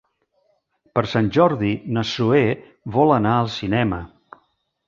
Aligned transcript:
Per 0.95 1.03
Sant 1.11 1.29
Jordi 1.37 1.69
na 1.97 2.05
Zoè 2.13 2.41
vol 2.97 3.15
anar 3.19 3.35
al 3.43 3.55
cinema. 3.61 4.01